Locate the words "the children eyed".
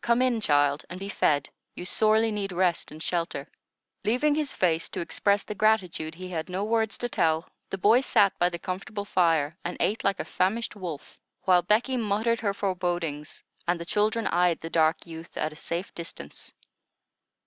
13.78-14.62